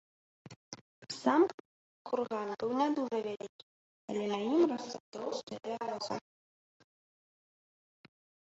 [1.17, 1.43] Сам
[2.11, 3.63] курган быў не дужа вялікі,
[4.13, 6.15] але на ім расла тоўстая бяроза.